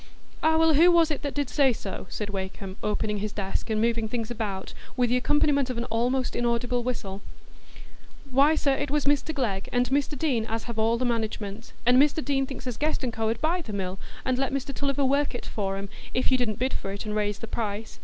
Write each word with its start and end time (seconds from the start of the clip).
"Ah, 0.41 0.57
well, 0.57 0.73
who 0.73 0.89
was 0.89 1.11
it 1.11 1.21
that 1.21 1.35
did 1.35 1.47
say 1.47 1.71
so?" 1.71 2.07
said 2.09 2.31
Wakem, 2.31 2.73
opening 2.81 3.19
his 3.19 3.31
desk, 3.31 3.69
and 3.69 3.79
moving 3.79 4.07
things 4.07 4.31
about, 4.31 4.73
with 4.97 5.11
the 5.11 5.17
accompaniment 5.17 5.69
of 5.69 5.77
an 5.77 5.83
almost 5.91 6.35
inaudible 6.35 6.81
whistle. 6.81 7.21
"Why, 8.31 8.55
sir, 8.55 8.73
it 8.73 8.89
was 8.89 9.05
Mr 9.05 9.31
Glegg 9.31 9.69
and 9.71 9.87
Mr 9.91 10.17
Deane, 10.17 10.47
as 10.49 10.63
have 10.63 10.79
all 10.79 10.97
the 10.97 11.05
management; 11.05 11.73
and 11.85 12.01
Mr 12.01 12.25
Deane 12.25 12.47
thinks 12.47 12.65
as 12.65 12.77
Guest 12.77 13.05
&Co. 13.13 13.29
'ud 13.29 13.39
buy 13.41 13.61
the 13.61 13.73
mill 13.73 13.99
and 14.25 14.39
let 14.39 14.51
Mr 14.51 14.73
Tulliver 14.73 15.05
work 15.05 15.35
it 15.35 15.45
for 15.45 15.77
'em, 15.77 15.87
if 16.15 16.31
you 16.31 16.37
didn't 16.39 16.57
bid 16.57 16.73
for 16.73 16.91
it 16.91 17.05
and 17.05 17.15
raise 17.15 17.37
the 17.37 17.45
price. 17.45 17.99